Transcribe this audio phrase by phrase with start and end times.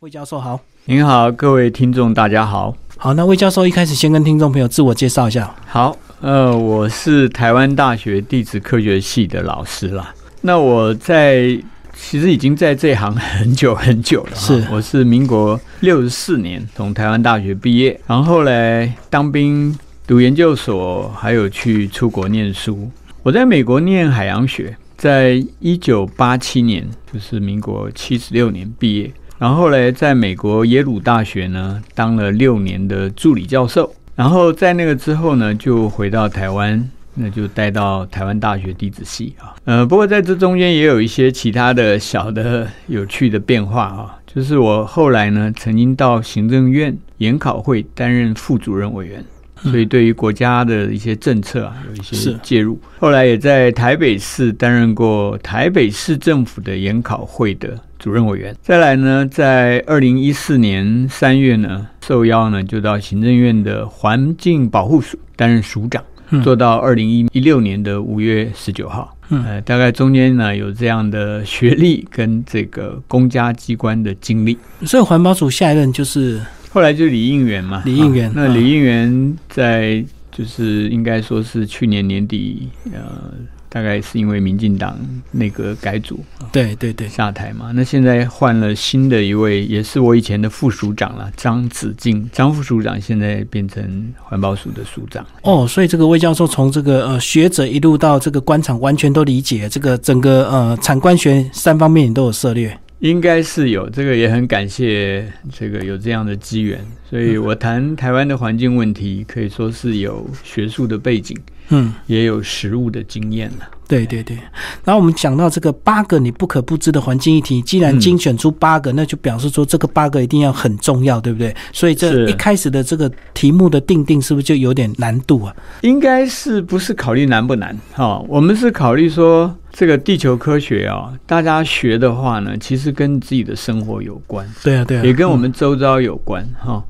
[0.00, 2.74] 魏教授好，您好，各位听众大家好。
[2.96, 5.54] 好，那魏教授一开始先跟听众朋友自我介绍一下。
[5.66, 10.14] 好，呃，我是台湾大学地质科学系的老师啦。
[10.40, 11.48] 那我在
[11.92, 14.34] 其实已经在这行很久很久了。
[14.34, 22.90] 是，我是民国六十四年从台湾大学毕业，然后来当兵、读研究所，还有去出国念书。
[23.22, 29.12] 我在美国念海洋学，在一九八七年，就是民国七十六年毕业。
[29.40, 39.56] 然后后来在美国耶鲁大学呢当了六年的助理教授，然后在那个之后呢就回到台湾，那就待到台湾大学地质系啊。
[39.64, 49.24] 呃，不过在这中间也有一些其他的小的有趣的变化啊，就是我后来呢曾经到行政院研考会担任副主任委员。
[49.62, 52.78] 所以，对于国家的一些政策啊，有一些介入。
[52.98, 58.56] 后来也在台北市担任过台北市政府的研考会的主任委员。
[58.62, 66.02] 再来呢，在二零一四年三月呢，受邀呢就到行政院的环境保护署担任署长，
[66.42, 69.14] 做到二零一一六年的五月十九号。
[69.28, 74.56] 呃，大概中间呢有这样的学历跟这个公家机关的经历。
[74.86, 76.40] 所以环保署下一任就是。
[76.70, 78.30] 后来就李应元嘛，李应元。
[78.34, 83.32] 那李应元在就是应该说是去年年底，呃，
[83.68, 84.96] 大概是因为民进党
[85.32, 86.20] 内阁改组，
[86.52, 87.72] 对对对，下台嘛。
[87.74, 95.26] 那现在换了新的一位，也是我以前的副署长了，张子敬，张副署长现在变成环保署的署长。
[95.42, 102.78] 哦，所以这个魏教授从这个呃学者一路到这个官场，完全都理解这个整个呃产官学三方面你都有涉猎。
[103.00, 111.36] 应该是有这个，也很感谢这个有这样的机缘，所以我谈台湾的环境问题，可以说是有学术的背景，
[111.70, 113.68] 嗯，也有实务的经验了。
[113.90, 114.36] 对对对，
[114.84, 121.52] 然后我们讲到这个八个你不可不知的环境议题，既然精选出八个，那就表示说这个八个一定要很重要，对不对？
[121.72, 125.52] 所以这一开始的这个题目的定定是不是就有点难度啊？
[125.80, 127.76] 应该是不是考虑难不难？
[127.92, 136.80] 哈，我们是考虑说这个地球科学啊，大家学的话呢，其实跟自己的生活有关，对啊对啊，也跟我们周遭有关哈。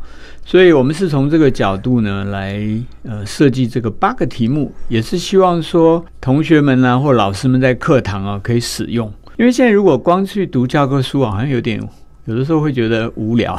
[0.50, 2.60] 所以，我们是从这个角度呢来
[3.04, 9.06] 呃设计这个八个题目，也是希望说同学们呢或老师们在课堂啊可以使用。
[9.38, 11.80] 因为现在如果光去读教科书，好像有点
[12.24, 13.56] 有的时候会觉得无聊，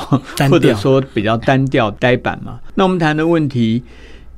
[0.49, 2.59] 或者说比较单调、呆板嘛。
[2.75, 3.81] 那我们谈的问题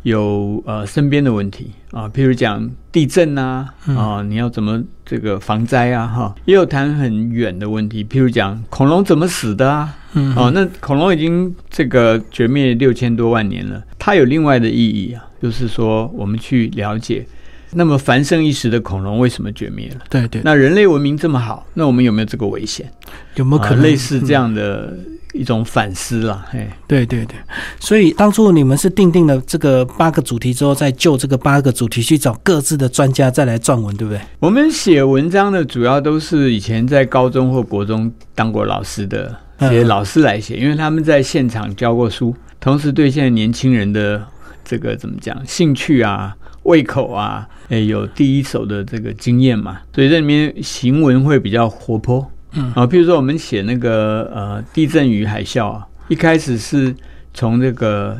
[0.03, 9.95] 有呃身边的问题啊，譬如讲地震啊啊，你要怎么这个防灾啊哈，也有谈很远的问题，譬如讲恐龙怎么死的啊。
[10.35, 17.25] 哦，那恐龙已经这个绝灭六千多万年了，它有另外的意义啊，就是说我们去了解，
[17.71, 20.01] 那么繁盛一时的恐龙为什么绝灭了？
[20.09, 20.41] 对对。
[20.43, 22.91] 那人类文明这么好，那我们有没有这个危险？
[23.35, 24.95] 有没有可能类似这样的？
[25.33, 27.35] 一种反思啦，嘿，对对对，
[27.79, 34.21] 所以当初你们是定定了这个八个主题之后，再就这个八个主题去找各自的专家再来撰文，对不对？
[34.39, 44.23] 我们写文章的主要都是以前在高中或国中当过老师的这些老师来写，因为他们在现场教过书，同时对现在年轻人的
[44.63, 52.29] 这个怎么讲兴趣啊、胃口啊，诶，有第一手的这个经验嘛，所以这里面行文会比较活泼。
[52.55, 56.95] 嗯啊，譬如说我们写那个呃地震与海啸啊，一开始是
[57.33, 58.15] 从这个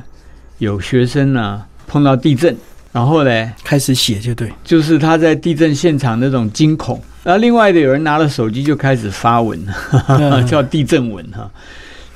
[0.58, 2.56] 有学生呢碰到地震，
[2.92, 9.60] 然后呢开始写就对，就是他在地震现场那种惊恐，然后另外的有人拿了手机就开始发文，
[10.48, 11.50] 叫地震文哈，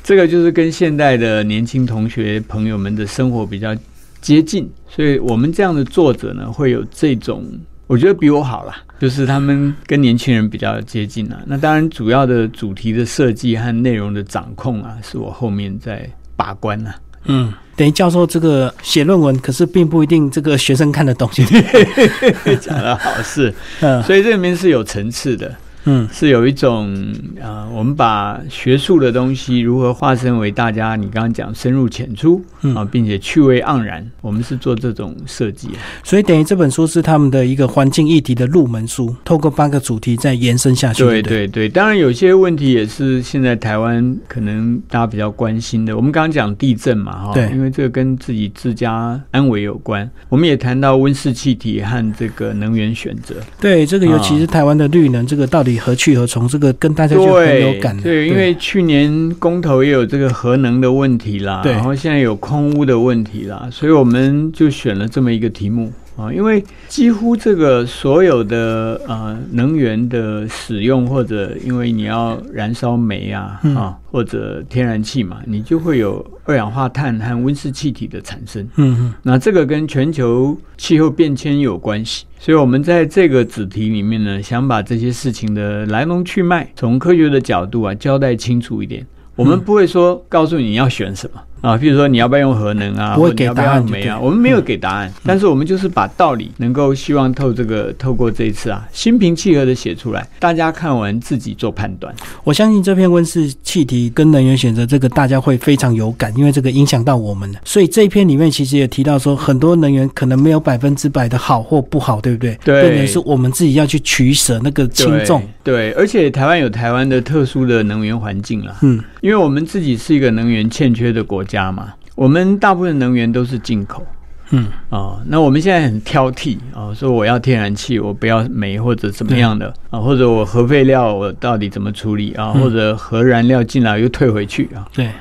[0.04, 3.76] 这个就是跟现代的年轻同学朋友们的生活比较
[4.22, 7.44] 接近，所以我们这样的作者呢会有这种。
[7.88, 11.40] 我觉得比我好啦，就是他们跟年轻人比较接近啊。
[11.46, 16.94] 那当然，主要的主题的设计和内容的掌控啊，是我后面在把关啊。
[17.30, 21.30] 嗯，等于教授这个写论文，可是并不一定这个学生看得懂。
[22.60, 25.56] 讲的好是，嗯，所以这里面是有层次的。
[25.90, 26.94] 嗯，是有一种
[27.42, 32.44] 啊，我们把学术的东西如何化身为大家，你刚刚讲深入浅出
[32.76, 35.70] 啊，并且趣味盎然，我们是做这种设计。
[36.04, 41.04] 所以等于这本书是他们的一个环境议题的入门书，透过八个主题再延伸下去。
[41.04, 45.96] 对对对，当然有些问题也是现在台湾可能大家比较关心的。
[45.96, 50.10] 我们刚刚讲地震嘛，哈，对，因为这个跟自己自家安危有关。
[50.28, 53.36] 我们也谈到温室气体和这个能源选择。
[53.62, 55.78] 对，这个尤其是台湾的绿能，这个到底。
[55.78, 56.48] 何去何从？
[56.48, 57.96] 这个跟大家就很有感。
[58.02, 78.64] 对，因为去年公投也有这个核能的问题啦，对，然后现在有空污的问题啦，所以我们就选了这么一个题目啊，因为几乎这个所有的呃能源的使用，或者因为你要燃烧煤啊啊或者天然气嘛，你就会有二氧化碳和温室气体的产生。
[78.78, 89.06] 嗯嗯，那这个跟全球气候变迁有关系，所以我们在这个子题里面呢，想把这些事情的来龙去脉，从科学的角度啊交代清楚一点。
[89.36, 91.40] 我们不会说告诉你要选什么。
[91.62, 93.16] 啊，比如说你要不要用核能啊？
[93.16, 94.20] 不会给答案没啊？
[94.20, 102.14] 我们没有给答案，但是我们就是把道理能够希望透这个透过这一次啊，心平气和的写出来，大家看完自己做判断。
[102.44, 107.60] 我相信这篇温室气体跟能源选择这个大家会非常有感，因为这个影响到我们的。
[107.66, 112.58] 所以这一篇里面其实也提到说，很多能源可能没有百分之百的好或不好，对不对？
[112.64, 115.42] 对，变成是我们自己要去取舍那个轻重。
[115.64, 121.94] 对，而且台湾有台湾的特殊的能源环境了，嗯，因为我们自己是一个能源欠缺的国家嘛。
[122.16, 124.06] 我们大部分能源都是进口，
[124.52, 124.68] 嗯。
[124.90, 135.12] 啊，那我们现在很挑剔啊，说我要天然气，我不要煤或者怎么样的啊，或者我核废料我到底怎么处理啊，或者核燃料进来又退回去啊，对，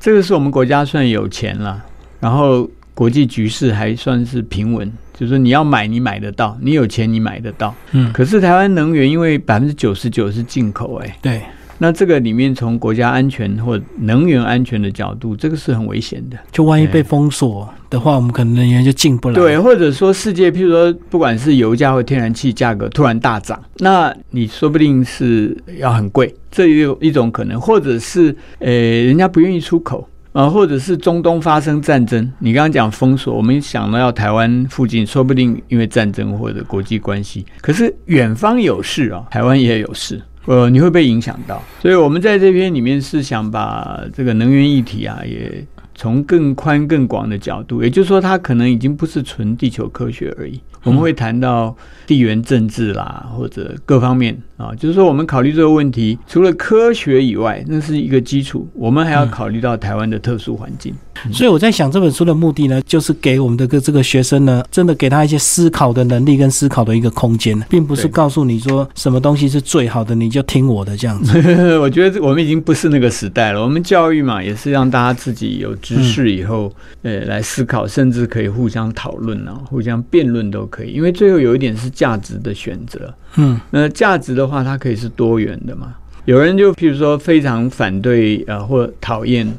[0.00, 1.82] 这个是我们国家算有钱了，
[2.20, 11.42] 然后国际局势还算是平稳，就是你要买你买得到，你有钱你买得到，嗯，可是台湾能源因为百分之九十九是进口，哎，对。
[11.80, 16.36] 那这个里面，从国家安全或能源安全的角度，这个是很危险的。
[16.50, 19.34] 就万一被封锁的话，我们可能能源就进不来。
[19.34, 27.60] 对，或者说世界，譬如说，不管是油价或天然气价格突然大涨，那你说不定是要很贵，这也有一种可能。
[27.60, 32.28] 或者是呃，人家不愿意出口啊，或者是中东发生战争。
[32.40, 37.46] 你刚刚讲封锁，我们想到要台湾附近，说不定因为战争或者国际关系。
[37.60, 40.20] 可是远方有事啊，台湾也有事。
[40.48, 45.62] 呃，你会被影响到，所以我们在这篇里面是想把这个能源议题啊，也
[45.94, 50.58] 从更宽更广的角度，也就是说，它可能已经不是纯地球科学而已。
[50.84, 60.94] 我们会谈到地缘政治啦，或者各方面啊，就是说，我们考虑这个问题，除了科学以外，那是一个基础，我们还要考虑到台湾的特殊环境。
[61.32, 71.38] 所以我在想，这本书的目的呢，就是给我们的个这个学生呢，真的给他一些思考的能力跟思考的一个空间，并不是告诉你说什么东西是最好的，你就听我的这样子。
[71.78, 73.62] 我觉得我们已经不是那个时代了。
[73.62, 76.72] 我们教育嘛，也是让大家自己有知识以后，
[77.02, 80.92] 呃，来思考，甚至可以互相讨论啊，互相辩论都可以。
[80.92, 83.12] 因为最后有一点是价值的选择。
[83.36, 85.94] 嗯，那价值的话，它可以是多元的嘛。
[86.24, 89.50] 有人就譬如说非常反对啊，或讨厌。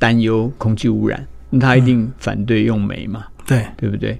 [0.00, 3.26] 担忧空气污染，那他一定反对用煤嘛？
[3.46, 4.18] 对，对不对？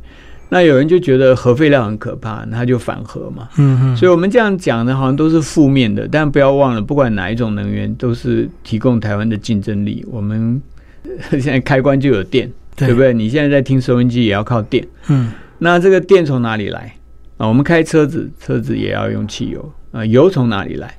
[0.53, 3.49] 那有人就觉得核废料很可怕，他就反核嘛。
[3.56, 3.97] 嗯嗯。
[3.97, 6.09] 所以我们这样讲呢，好像都是负面的。
[6.11, 10.05] 但不要忘了，不管哪一种能源，都是提供台湾的竞争力。
[10.11, 10.61] 我们
[11.31, 13.15] 现在开关就有电，对不对？
[13.15, 14.87] 你现在在听收音机，也要靠电。
[15.09, 15.33] 嗯。
[15.59, 16.97] 那这个电从哪里来
[17.37, 17.47] 啊？
[17.47, 20.05] 我们开车子，车子也要用汽油啊。
[20.05, 20.93] 油从哪里来？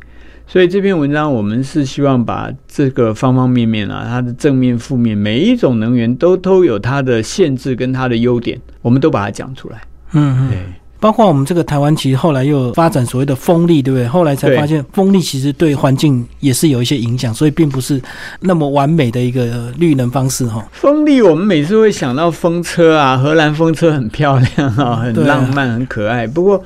[0.52, 9.82] 所以这篇文章，我们是希望把这个方方面面啊，它的正面、负面，每一种能源都都有它的限制跟它的优点，我们都把它讲出来。
[10.12, 10.58] 嗯，对。
[11.00, 14.06] 包括我们这个台湾，其实后来又发展所谓的风力，对不对？
[14.06, 18.02] 后来才发现风力其实对环境也是有一些影响，所以并不是
[18.42, 20.68] 那么完美的一个绿能方式哈。
[20.74, 26.28] 风力，我们每次会想到风车啊，荷兰风车很漂亮啊，很浪漫，很可爱。
[26.28, 26.62] 不过。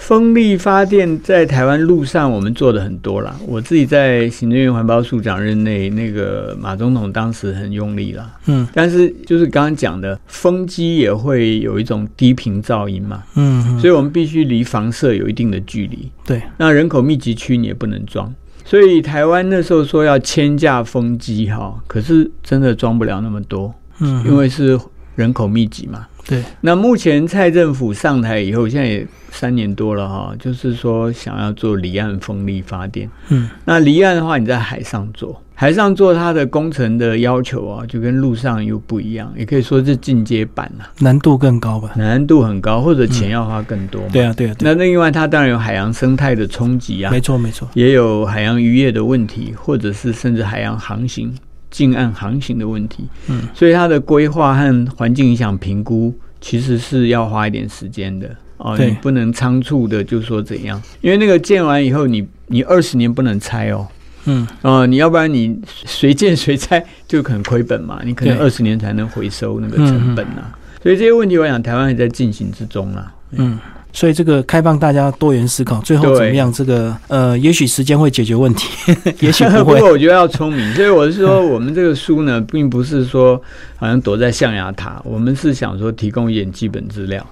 [0.00, 3.36] 风力发电在台湾路上，我们做的很多啦。
[3.46, 8.34] 我自己在行政院环保署长任内，那个马总统当时很用力啦。
[8.46, 13.22] 嗯，但是就是刚刚讲的，风机也会有一种低频噪音嘛。
[13.36, 16.10] 嗯，所以我们必须离房舍有一定的距离。
[16.24, 18.34] 对，那人口密集区你也不能装。
[18.64, 23.72] 所以台湾那时候说要千架风机哈，可是真的装不了那么多。
[24.00, 24.80] 嗯，因为是
[25.14, 26.06] 人口密集嘛。
[26.26, 33.08] 对，那目前蔡政府上台以后，现在也三年多了哈，就是说想要做离岸风力发电。
[33.30, 41.90] 嗯，那离岸的话，你在海上做，海上做它的工程的要求啊，就跟陆上又不一样，也可以说是进阶版了，难度更高吧？
[41.96, 44.00] 难度很高，或者钱要花更多。
[44.12, 44.54] 对啊，对啊。
[44.60, 51.34] 那那另外，它当然有海洋生态的冲击啊，没错没错，也有海洋渔业的问题，或者是甚至海洋航行。
[51.70, 58.28] 近岸航行的问题，嗯，所以它的规划和环境影响评估其实是要花一点时间的。
[58.56, 58.76] 哦。
[58.78, 63.86] 你不能仓促的就说怎样，因为那个建完以后，你你二十年不能拆哦，
[64.26, 70.58] 嗯，哦，你要不然你随建随拆就可能亏本嘛，你可能二十年才能回收那个成本啊。
[70.82, 73.14] 所以这些问题，我想台湾还在进行之中啦。
[73.32, 73.58] 嗯。
[73.92, 76.52] 所以这个开放大家多元思考，最后怎么样？
[76.52, 78.68] 这个呃，也许时间会解决问题，
[79.20, 79.74] 也许不会。
[79.74, 83.40] 不 过我觉得要聪明，所以我是说，我们这个书呢，并不是说
[83.76, 87.26] 好像躲在象牙塔，我们是想说提供一点基本资料。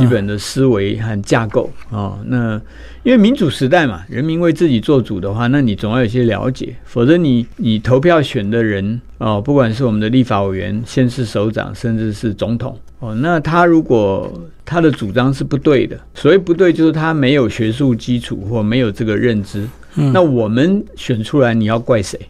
[0.00, 2.60] 基本的思维和架构哦，那
[3.04, 14.30] 因为民主时代嘛，人民为自己做主的话，那你总要有些了解，否则你你投票选的人哦，不管是我们的立法委员、县市首长，甚至是总统哦，那他如果
[14.64, 22.20] 他的主张是不对的，所谓不对就是他没有学术基础或没有这个认知，那我们选出来你要怪谁？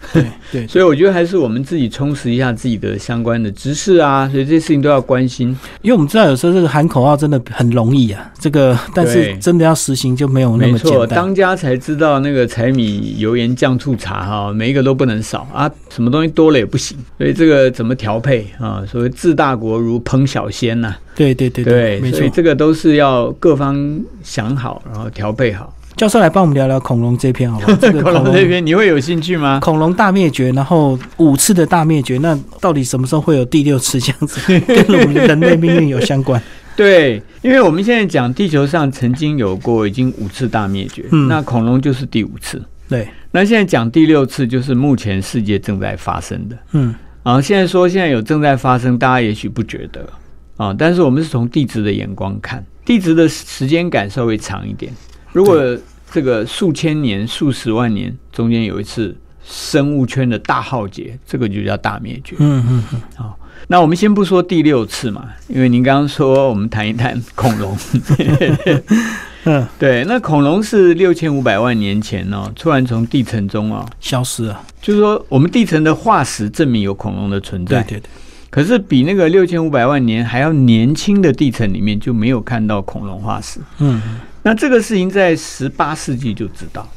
[0.12, 5.48] 对对，所以我觉得还是我们自己充实一下自己的相关的知识啊，所以这些事情都要关心。
[5.82, 11.08] 因为我们知道有时候这个喊口号真的很容易啊，这个但是真的要实行就没有那么简单。
[11.08, 16.96] 当家才知道那个柴米油盐酱醋茶哈，每一个都不能少啊，什么东西多了也不行。
[17.18, 18.82] 所以这个怎么调配啊？
[18.90, 20.94] 所谓治大国如烹小鲜呐。
[21.14, 25.74] 对对对对，没错，这个都是要各方想好，然后调配好。
[25.98, 27.74] 教授来帮我们聊聊恐龙这篇好不好？
[27.82, 29.58] 这个恐龙这篇你会有兴趣吗？
[29.60, 34.40] 恐龙大灭绝，然后五次的大灭绝，那到底什么时候会有第六次这样子？
[34.64, 36.40] 跟我们人类命运有相关？
[36.76, 42.62] 对，因为我们现在讲地球上曾经有过已经五次大灭绝，嗯那恐龙就是第五次。
[42.88, 46.56] 对，那现在讲第六次就是目前世界正在发生的。
[46.74, 50.08] 嗯，啊，现在说现在有正在发生，大家也许不觉得
[50.56, 54.92] 啊，但是我们是从地质的眼光看，地质的时间感稍微长一点。
[55.32, 55.76] 如果
[56.10, 62.36] 这个数千年、数十万年中间有一次生物圈的大浩劫，这个就叫大灭绝。
[62.38, 63.00] 嗯嗯嗯。
[63.14, 67.76] 好，那我们先不说第六次嘛，因为您刚刚说我们谈一谈恐龙。
[69.44, 74.62] 嗯，对，那恐龙是六千五百万年前呢，突然从地层中啊消失了。
[74.82, 77.82] 就是说，我们地层的化石证明有恐龙的存在。
[77.82, 78.10] 对对对。
[78.50, 83.60] 可是比那个六千五百万年还要年轻的地层里面就没有看到恐龙化石。
[83.78, 84.02] 嗯。
[84.48, 86.88] 那这个事情在十八世纪就知道，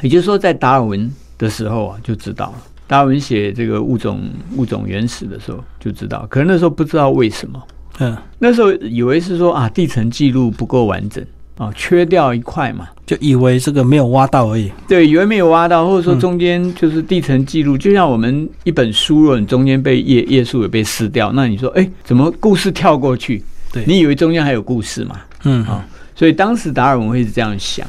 [0.00, 2.54] 也就是说，在达尔文的时候啊就知道了。
[2.86, 4.20] 达尔文写这个物种
[4.54, 7.60] 物种原始的时候就知道，可能那时候不知道为什么。
[7.98, 11.24] 嗯，那时候以为是说啊，地层记录不够完整
[11.58, 14.70] 啊，缺掉一块嘛，就以为这个没有挖到而已。
[14.86, 23.42] 对，以为没有挖到，或者说中间就是地层记录，就像我们一本书，如果你中间被页页数也被撕掉，那你说，哎，怎么故事跳过去？
[23.72, 25.16] 对，你以为中间还有故事嘛？
[25.42, 25.84] 嗯啊。
[26.14, 27.86] 所以当时达尔文会是这样想，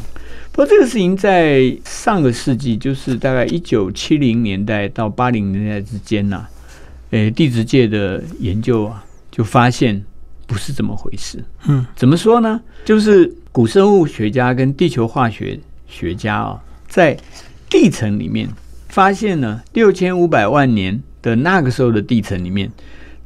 [0.52, 6.46] 不过这个事情在上个世纪，就是大概一九七零年代到八零年代之间呐，
[7.12, 10.04] 诶，地质界的研究啊，就发现
[10.48, 11.44] 不是这么回事。
[11.68, 12.60] 嗯，怎么说呢？
[12.84, 17.18] 就是古生物学家跟地球化学学家啊，在
[17.70, 18.50] 地层里面
[18.90, 22.72] 发现呢，六千五百万年的那个时候的地层里面，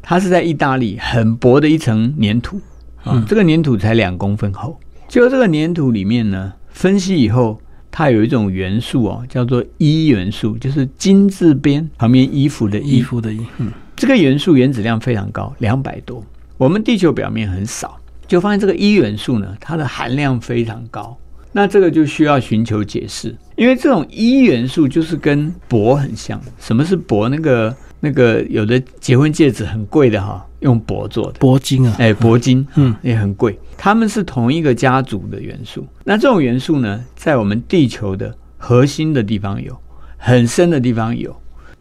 [0.01, 2.59] 它是在意大利很薄的一层粘土
[3.03, 4.77] 啊，这个粘土才两公分厚。
[5.09, 13.43] 就这个粘土里面呢，分析以后，它有一种元素哦，叫做衣元素，就是金字边旁边衣服的衣服的衣。
[13.57, 16.23] 嗯，这个元素原子量非常高，两百多。
[16.57, 21.17] 我们地球表面很少，就发现这个一元素呢，它的含量非常高。
[21.51, 26.39] 那这个就需要寻求解释，因为这种一元素就是跟铂很像。
[26.59, 27.27] 什么是铂？
[27.27, 31.39] 那个那个有的结婚戒指很贵的哈，用铂做的。
[31.39, 33.57] 铂金啊，哎，铂金，嗯，也很贵。
[33.77, 35.85] 它们是同一个家族的元素。
[36.03, 39.77] 那这种元素呢，在我们地球的核心的地方有，
[40.17, 41.35] 很深的地方有。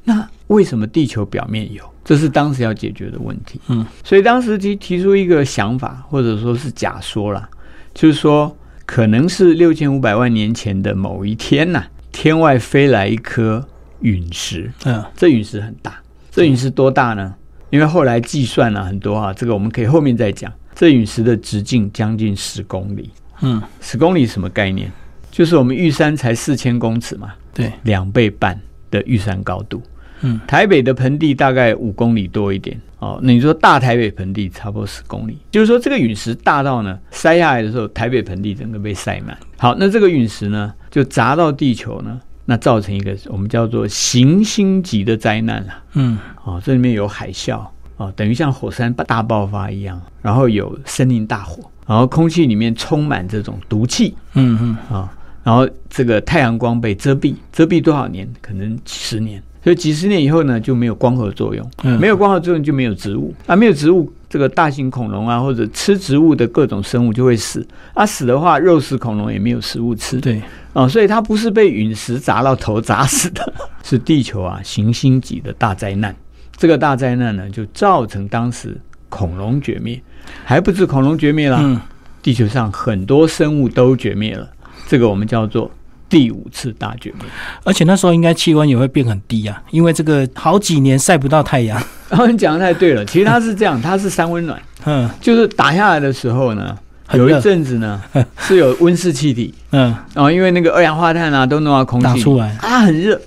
[0.04, 1.82] 那为什么地球表面有？
[2.04, 3.60] 这是当时要解决的问题。
[3.68, 7.46] 嗯，所以当时提提出一个想法，或者说是假说啦，
[7.92, 8.56] 就是说
[8.86, 13.62] 可能是六千五百万年前的某一天呐，天外飞来一颗
[14.00, 14.72] 陨石。
[14.84, 16.00] 嗯，这陨石很大。
[16.30, 17.34] 这陨石多大呢？
[17.70, 20.52] 因为后来计算了很多啊，这个我们可以后面再讲。
[20.74, 23.10] 这陨石的直径将近十公里，
[23.40, 24.88] 嗯，十公里什么概念？
[25.30, 28.56] 就是我们玉山才四千公尺嘛，对，两倍半
[28.88, 29.82] 的玉山高度，
[30.20, 39.36] 嗯，台北的盆地大概五公里多一点，哦，那你说大台北盆地差不多十公里，就是说这个陨石大到呢，塞下来的时候，台北盆地整个被塞满。
[39.56, 42.20] 好，那这个陨石呢，就砸到地球呢，
[42.50, 47.60] 那造成一个我们叫做行星级的灾难啊，嗯，哦，这里面有海啸。
[47.98, 55.12] 哦，等于像火山大爆发一样，然后有森林大火，然后空气里面充满这种毒气，嗯嗯啊，
[55.42, 58.26] 然后这个太阳光被遮蔽，遮蔽多少年？
[58.40, 59.42] 可能几十年。
[59.62, 63.34] 所以几十年以后呢，就没有光合作用，没有光合作用就没有植物。
[63.46, 67.66] 啊，没有植物，这个大型恐龙啊或者吃植物的各种生物就会死。
[67.92, 70.40] 啊，死的话肉食恐龙也没有食物吃，对。
[70.72, 76.14] 啊，所以它不是被陨石砸到头砸死的， 是地球啊行星级的大灾难。
[76.56, 80.00] 这个大灾难呢，就造成当时恐龙绝灭，
[80.44, 81.82] 还不止恐龙绝灭了，
[82.22, 84.48] 地球上很多生物都绝灭了。
[84.86, 85.70] 这个我们叫做
[86.08, 87.22] 第五次大绝灭。
[87.64, 91.80] 而且那时候应该气温也会变很低啊，因为这个好几年晒不到太阳。
[92.08, 94.60] 然 后你讲的太对了，其实它是这样， 它是三温暖。
[94.84, 96.76] 嗯，就是打下来的时候呢，
[97.12, 98.00] 有一阵子呢
[98.38, 99.52] 是有温室气体。
[99.72, 103.20] 嗯，然后因为那个二氧化碳啊都弄到空气出来，啊很热。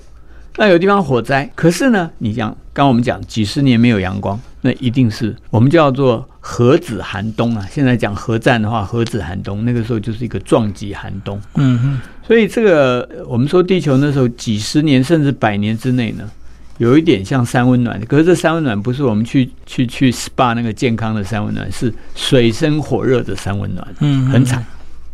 [0.56, 7.66] 那有地方火灾，可是呢，你讲刚我们讲几十年没有阳光，那一定是我们叫做核子寒冬啊。
[7.70, 11.40] 现在讲核战的话，核子寒冬那个时候就是一个撞击寒冬。
[11.54, 16.28] 嗯哼，所以这个我们说地球那时候几十年甚至百年之内呢，
[16.78, 18.00] 有一点像三温暖。
[18.06, 23.86] 可是这三温暖不是我们去去去 SPA 那个健康的三温暖，是水深火热的三温暖。
[24.00, 24.64] 嗯，很惨。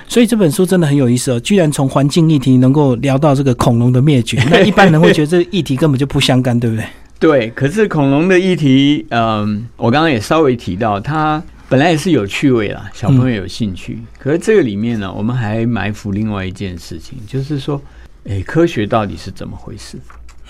[0.07, 6.85] 所以这本书真的很有意思哦，居然从环境议题能够聊到这个恐龙的灭绝，那一般人会觉得这个议题根本就不相干，对不对？
[7.19, 13.99] 对，可是恐龙的议题，嗯，我刚刚也稍微提到，它本来也是有趣味啦，小朋友有兴趣。
[14.19, 17.81] 可是这个里面呢，我们还埋伏另外一件事情，就是说，
[18.27, 19.99] 哎，科学到底是怎么回事？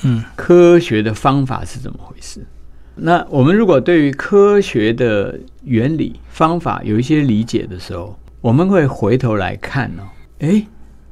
[0.04, 2.46] 嗯，科学的方法是怎么回事？
[2.94, 10.06] 那我们如果对于科学的原理方法有一些理解的时候，我们会回头来看哦，
[10.38, 10.64] 哎，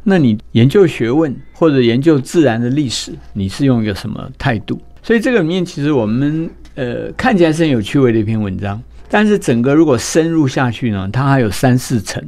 [0.04, 4.80] 那你研究学问或者研究自然的历史，你是用一个什么态度？
[5.02, 12.22] 所以这个里面其实我们呃看起来是很有趣味的一篇文章，但是整个如果深入下去呢，它还有三四层。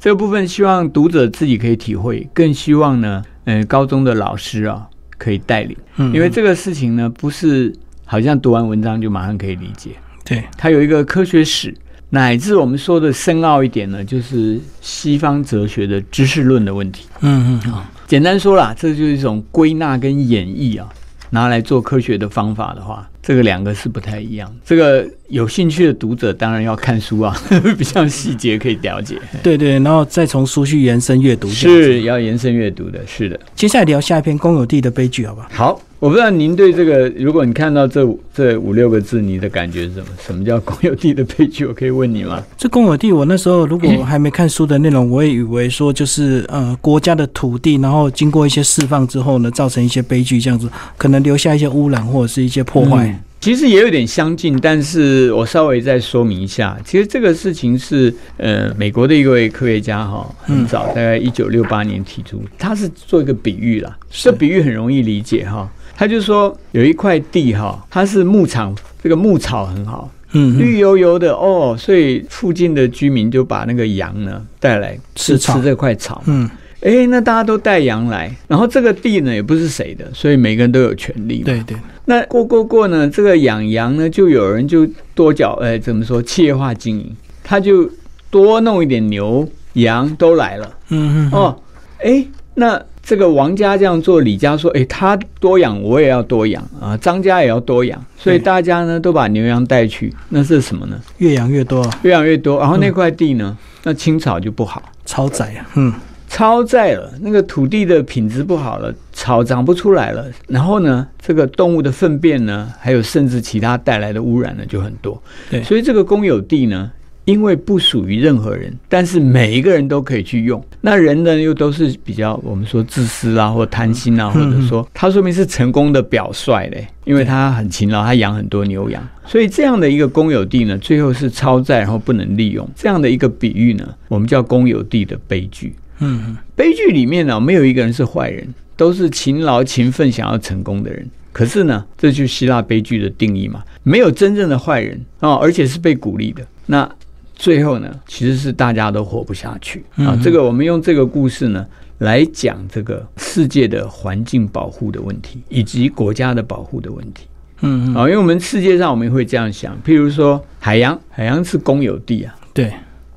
[0.00, 4.86] 这个部分希望读者自己可以体会，更希望呢，呃，高中的老师啊
[5.18, 5.76] 可以带领，
[6.14, 9.90] 因为这个事情呢不是好像读完文章就马上可以理解，
[10.24, 11.74] 对，它有一个科学史。
[12.10, 17.06] 乃至我们说的深奥一点呢，就是西方哲学的知识论的问题。
[17.20, 20.88] 嗯嗯啊，简单说啦，这就是一种归纳跟演绎啊，
[21.30, 24.54] 拿来做科学的方法的话，这个两个是不太一样。
[24.64, 25.06] 这个。
[25.28, 27.36] 有兴趣的读者当然要看书啊，
[27.76, 29.20] 比较细节可以了解。
[29.42, 32.98] 对对，然后再从书去延伸阅读，是要延伸阅读的。
[33.06, 35.48] 是的，接下来聊下一篇公有地的悲剧，好不好？
[35.50, 40.06] 好，我不知道您对这个，如果你看到这这五六个字，你的感觉是什么？
[40.24, 41.66] 什么叫公有地的悲剧？
[41.66, 42.40] 我可以问你吗？
[42.56, 53.20] 这公有地，我那时候如果还没看书的内容，我也以为说就是呃国家的土地，然后经过一些释放之后呢，造成一些悲剧，这样子可能留下一些污染或者是一些破坏。
[53.40, 56.76] 其实也有点相近，但是我稍微再说明一下。
[56.84, 63.96] 其实这个事情是，呃，美国的一位科学家哈，很早，大概一九六八年提出，他是做一个比喻啦。
[64.10, 65.68] 这比喻很容易理解哈。
[65.98, 76.48] 他就说有一块地哈，它是牧场，这个牧草很好，嗯，绿油油的哦，所以附近的居民就把那个羊呢带来吃吃这块草，嗯。
[76.80, 81.38] 哎，那大家都带羊来，然后这个地呢也不是谁的，所以每个人都有权利。
[81.42, 81.76] 对对。
[82.04, 87.90] 那过过过呢，这个养羊呢，就有人就多缴，哎，怎么说，企业化经营，他就
[88.30, 90.70] 多弄一点牛羊都来了。
[90.90, 91.30] 嗯嗯。
[91.32, 91.60] 哦，
[91.98, 101.00] 哎，那这个王家这样做，李家说，哎，他多养，我也要多养啊，张家也要多养，所以大家呢都把牛羊带去，那是什么呢？
[101.16, 105.66] 越养越多，越养越多，然后那块地呢，那青草就不好，超载啊。
[105.76, 105.94] 嗯。
[106.30, 110.26] 超载了，那个土地的品质不好了，草长不出来了。
[110.46, 115.18] 然后呢，这个动物的粪便呢，还有甚至其他带来的污染呢，就很多。
[115.48, 116.90] 对，所以这个公有地呢，
[117.28, 120.64] 因为不属于任何人，但是每一个人都可以去用。
[120.80, 129.06] 那人呢，又都是比较我们说自私啊，或贪心啊，或者说他说明是成功的表率嘞，因为他很勤劳，他养很多牛羊。
[129.26, 132.66] 所以这样的一个公有地呢，最后是超载，然后不能利用。
[132.74, 135.74] 这样的一个比喻呢，我们叫公有地的悲剧。
[135.98, 141.06] 嗯，悲剧里面呢，没有一个人是坏人，都是勤劳勤奋想要成功的人。
[141.30, 146.42] 可是呢，这就是希腊悲剧的定义嘛，没有真正的坏人啊，而且是被鼓励的。
[146.64, 146.90] 那
[147.38, 150.18] 最后呢，其实是大家都活不下去啊。
[150.22, 151.64] 这个我们用这个故事呢
[151.98, 157.26] 来讲这个世界的环境保护的问题，以及国家的保护的问题。
[157.60, 162.72] 嗯，啊，因为我们世界上我们会这样想，譬如说海洋，海洋是公有地啊，对，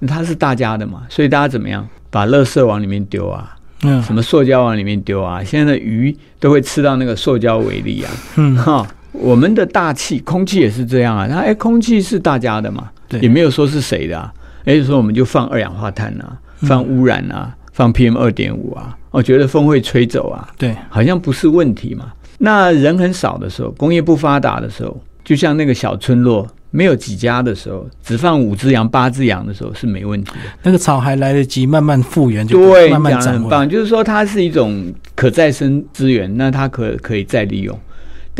[0.07, 1.87] 它是大家的嘛，所以大家怎么样？
[2.11, 5.43] 把垃圾往里面丢啊，嗯，什么塑胶往里面丢啊？
[5.43, 8.87] 现在的鱼都会吃到那个塑胶微粒啊，嗯哈。
[9.11, 11.27] 我们的大气、空气也是这样啊。
[11.29, 12.89] 那哎，空气是大家的嘛？
[13.07, 14.33] 对，也没有说是谁的啊。
[14.65, 18.97] 哎，说我们就放二氧化碳啊，放污染啊，放 PM 二点五啊。
[19.11, 22.11] 我觉得风会吹走啊，对，好像不是问题嘛。
[22.37, 26.47] 那人很少的时候，工业不发达的时候，就像那个小村落。
[26.73, 30.39] 没有几家的时候，只放五只羊、八只羊的时候是没问题的。
[30.63, 32.57] 那个草还来得及慢慢复原，就
[32.89, 33.33] 慢慢长。
[33.33, 37.77] 很棒，就是说它是一种可再生资源，那它可可以再利用。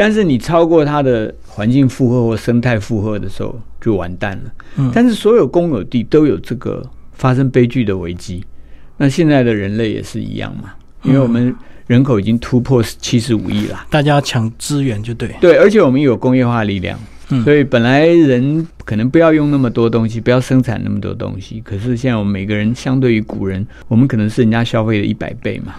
[0.01, 4.51] 但是你超过它的环境负荷或生态负荷的时候，就完蛋了。
[4.77, 4.91] 嗯。
[4.91, 6.83] 但是所有公有地都有这个
[7.13, 8.43] 发生悲剧的危机。
[8.97, 15.29] 那现在的人类也是一样嘛，因为我们人口已经突破七十五亿了，大家抢资源就对。
[15.39, 16.97] 对，而且我们有工业化力量，
[17.43, 21.61] 所以本来人可能不要用那么多东西，不要生产那么多东西。
[21.63, 25.75] 可是现在我们每个人相对于古人，我们可能是人家消费的一百倍嘛。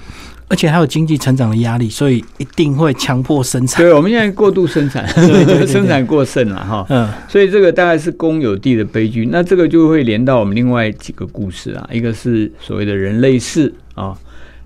[0.53, 3.83] 而且还有经济成长的压力，所以一定会强迫生产。
[3.83, 5.09] 对，我们现在过度生产，
[5.67, 6.85] 生产过剩了哈。
[6.91, 9.27] 嗯，所以这个大概是公有地的悲剧。
[9.33, 14.15] 那这个就会连到我们另外几个故事啊，一个是所谓的人类世啊，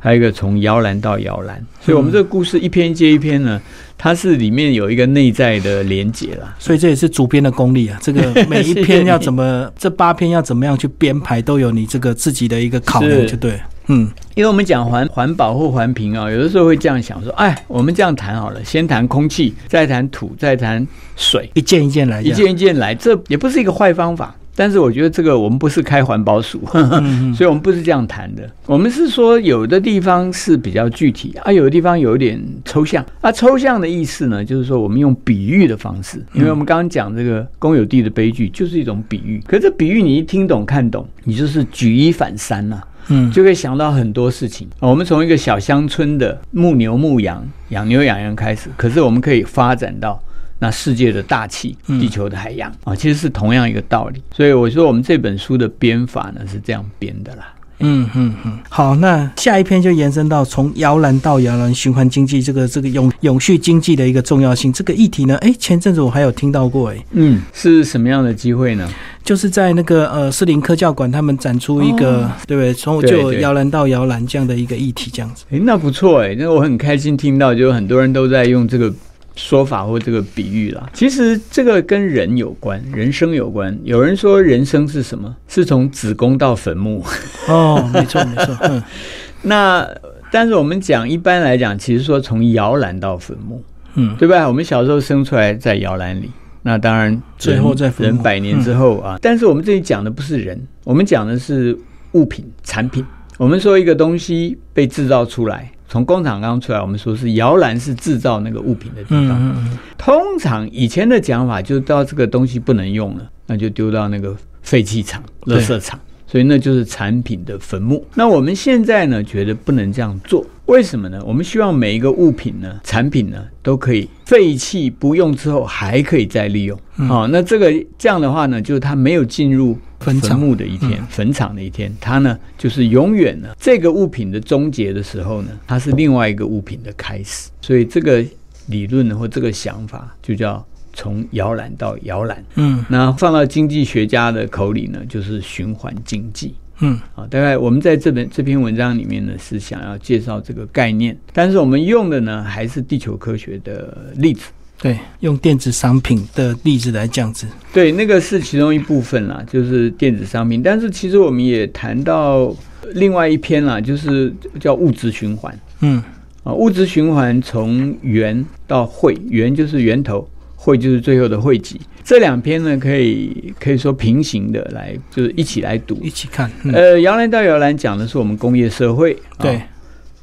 [0.06, 1.60] 还有一个从摇篮到摇篮。
[1.80, 3.60] 所以我们这个故事一篇接一篇呢，
[3.98, 6.54] 它是里面有一个内在的连结啦。
[6.60, 7.98] 所以这也是主编的功力啊。
[8.00, 13.58] 这个 每一篇要怎么，这八篇要怎么样去编排，都有你这个自己的一个考量，就对。
[13.88, 24.34] 嗯，因为我们讲环环保或环评啊，有的时候会这样想说，哎，我们这样谈好了，先谈空气，再谈土，再谈水，一件一件来，一件一件来，这也不是一个坏方法。
[24.56, 26.60] 但是我觉得这个我们不是开环保署，
[27.36, 28.42] 所以我们不是这样谈的。
[28.64, 33.30] 我们是说有的地方是比较具体啊，有的地方有一点抽象啊。
[33.30, 39.40] 抽象的意思呢，就是说我们用比喻的方式，因为我们刚刚讲这个公有地的悲剧就是一种比喻。
[39.46, 42.80] 可是比喻你一听懂看懂，你就是举一反三呐。
[43.08, 44.66] 嗯，就可以想到很多事情。
[44.80, 50.20] 我们从一个小乡村的牧牛牧羊、养牛养羊开始，可是我们可以发展到
[50.58, 54.22] 那世界的大气、地球的海洋啊，其实是同样一个道理。
[54.34, 57.52] 所以我说，我们这本书的编法呢是这样编的啦。
[57.80, 65.36] 嗯嗯嗯，好，那下一篇就延伸到从摇篮到摇篮循环经济这个这个永永续经济的一个重要性这个议题呢？
[65.42, 68.88] 哎，前阵子我还有听到过，哎，嗯，是什么样的机会呢？
[69.22, 72.72] 就是在那个呃士林科教馆，他们展出一个，对不对？
[72.72, 75.44] 从就摇篮到摇篮这样的一个议题，这样子。
[75.50, 78.90] 哎，那不错哎，那我很开心听到，就很多人都在用这个。
[79.36, 83.78] 说法或这个比喻啦，其实这个跟人有关，人生有关。
[83.84, 85.36] 有人说人生是什么？
[85.46, 87.04] 是从子宫到坟墓。
[87.46, 88.56] 哦，没错没错。
[88.62, 88.82] 嗯，
[89.42, 89.86] 那
[90.32, 93.62] 但是我们讲一般来讲，其实说从摇篮到坟墓，
[93.94, 94.48] 嗯，对吧？
[94.48, 96.30] 我们小时候生出来在摇篮里，
[96.62, 99.18] 那当然最后在人百年之后啊。
[99.20, 101.78] 但是我们这里讲的不是人，我们讲的是
[102.12, 103.04] 物品产品。
[103.36, 105.70] 我们说一个东西被制造出来。
[105.88, 109.78] 从工厂刚出来，我们说是摇篮是制造那个物品的地方。
[109.96, 118.04] 通常以前的讲法，就到这个东西不能用了，那就丢到那个废弃厂、垃圾场，所以那就是产品的坟墓。
[118.14, 120.44] 那我们现在呢，觉得不能这样做。
[120.66, 121.22] 为什么呢？
[121.24, 126.76] 我们希望每一个物品呢、产品呢，都可以废弃不用之后还可以再利用。
[127.06, 129.78] 好，那这个这样的话呢，就是它没有进入
[130.14, 137.50] 坟墓的一天、坟场的一天，它呢就是永远呢这个物品的终结的时候呢，它是另外一个物品的开始。
[137.60, 138.24] 所以这个
[138.68, 142.44] 理论呢，或这个想法就叫从摇篮到摇篮。
[142.54, 146.54] 嗯，那放到经济学家的口里呢，就是循环经济。
[146.80, 162.54] 嗯，啊，大概我们在这本这篇文章里面呢，是想要介绍这个概念，但是我们用的呢，还是地球科学的例子，对，用电子商品的例子来讲子，对，那个是其中一部分啦，就是电子商品，但是其实我们也谈到
[162.94, 166.02] 另外一篇啦，就是叫物质循环，嗯，
[166.44, 170.28] 啊，物质循环从源到汇，源就是源头。
[170.58, 176.50] 汇就是最后的汇集，这两篇呢可以可以说平行的来，就是一起来读，一起看。
[176.72, 179.62] 呃，摇篮到摇篮讲的是我们工业社会，对，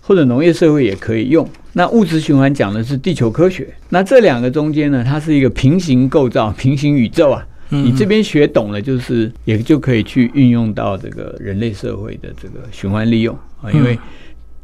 [0.06, 1.48] 或者农业社会也可以用。
[1.72, 3.74] 那物质循环讲的是地球科学。
[3.90, 7.48] 那这两个中间呢，它是一个平行构造、 平行宇宙啊。
[7.70, 13.98] 你这边学懂了，就是也就可以去运用到这个人类社会的这个循环利用啊，因为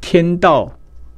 [0.02, 0.72] 天道。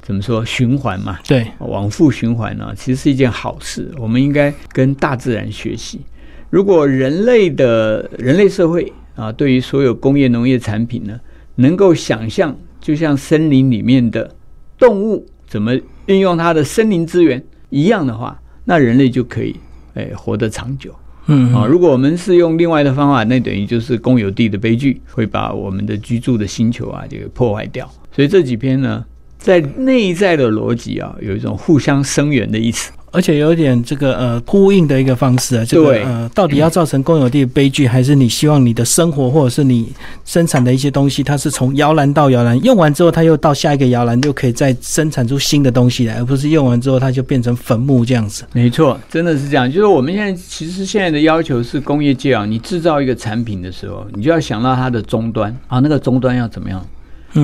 [0.03, 1.19] 怎么说循环嘛？
[1.27, 3.87] 对，往复循环呢，其实是一件好事。
[3.99, 6.01] 我们应该跟大自然学习。
[6.49, 11.19] 如果人类的人类社会啊，对于所有工业农业产品呢，
[11.57, 14.35] 能够想象，就像森林里面的
[14.77, 15.73] 动物怎么
[16.07, 19.55] 运用它的森林资源一样的话，那人类就可以
[19.93, 20.93] 哎活得长久。
[21.27, 27.89] 嗯啊，如果我们是用另外的方法，那等于就是公有地的悲剧，会把我们的居住的星球啊就破坏掉。
[28.11, 29.05] 所以这几篇呢。
[29.41, 35.65] 在内在的逻辑啊，有一种互相生援的意思，而且有点这个呃呼应的一个方式啊。
[35.65, 39.91] 这个呃，到底要造成公有地悲剧，还是你希望你的生活或者是你
[40.25, 48.43] 生产的一些东西，它是从摇篮到摇篮，用完之后它又到下一个摇篮，就可以再生产出新的东西来，而不是用完之后它就变成坟墓这样子。
[48.53, 49.67] 没错，真的是这样。
[49.67, 56.85] 就是我们现在其实现在的要求是工业界啊，你制造一个产品的时候，你就要想到它的终端啊，那个终端要怎么样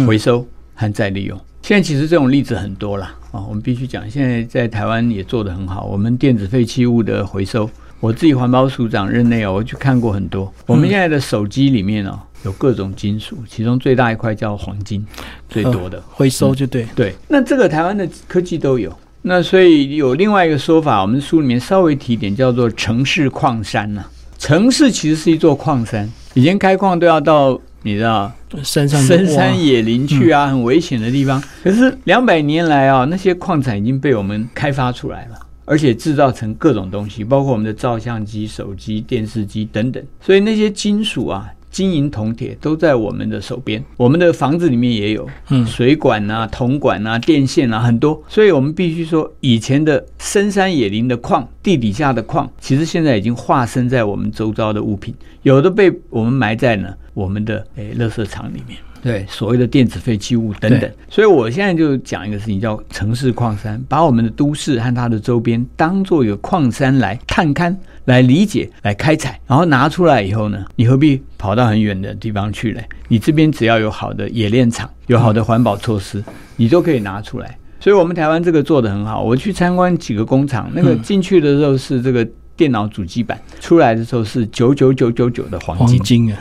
[0.05, 1.36] 回收和再利用。
[1.67, 3.03] 现在其实这种例子很多了
[3.34, 5.84] 啊，我们必须讲，现在在台湾也做得很好。
[5.84, 10.49] 我们电子废弃物的回收，我自己环保署长任内哦，我去看过很多。
[10.65, 15.06] 我们现在的手机里面哦，有各种金属，其中最大一块叫黄金，
[15.49, 16.88] 最多的回收就对。
[16.95, 18.97] 对，那这个台湾的科技都有。
[19.23, 24.06] 那所以有另外一个说法，我们书里面稍微提点，叫做城市矿山呐。
[24.38, 28.31] 城市其实是一座矿山，以前开矿都要到你知道
[28.63, 31.41] 山上深山野林去啊，很危险的地方。
[31.63, 40.03] 可是两百年来啊，那些矿产已经被我们开发出来了，而且制造成各种东西，包括我们的照相机、手机、电视机等等。
[40.19, 41.49] 所以那些金属啊。
[41.69, 58.77] 金银铜铁都在我们的手边，我们的房子里面也有，嗯，水管啊、铜管啊、电线啊很多，所以我们必须说，以前的深山野林的矿、地底下的矿，其实现在已经化身在我们周遭的物品，有的被我们埋在呢我们的诶垃圾场里面。
[59.03, 59.25] 对。
[59.30, 67.75] 所谓的电子废弃物等等，所以我现在就讲一个事情，叫城市矿山，把我们的都市和它的周边当做一个矿山来探勘、
[68.07, 72.83] 来理解、来开采，然后拿出来以后呢，你何必跑到很远的地方去嘞？
[73.09, 76.23] 你这边只要有好的冶炼厂，有好的环保措施，
[76.55, 77.57] 你都可以拿出来。
[77.79, 79.21] 所以，我们台湾这个做的很好。
[79.21, 82.27] 我去参观几个工厂，那个进去的时候是这个。
[82.57, 86.37] 电脑主机板出来的时候是九九九九九的黄金啊，